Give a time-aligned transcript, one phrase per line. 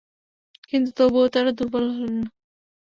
[0.69, 2.27] কিন্তু তবুও তারা দুর্বল হলেন না।